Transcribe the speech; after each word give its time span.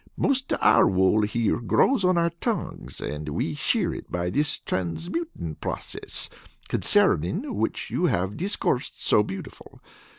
Most 0.17 0.51
of 0.51 0.57
our 0.63 0.87
wool 0.87 1.21
here 1.21 1.59
grows 1.59 2.03
on 2.03 2.17
our 2.17 2.31
tongues, 2.31 2.99
and 2.99 3.29
we 3.29 3.53
shear 3.53 3.93
it 3.93 4.11
by 4.11 4.31
this 4.31 4.57
transmutin' 4.57 5.57
process, 5.61 6.27
concerning 6.67 7.53
which 7.55 7.91
you 7.91 8.07
have 8.07 8.35
discoursed 8.35 9.05
so 9.05 9.21
beautiful. 9.21 9.79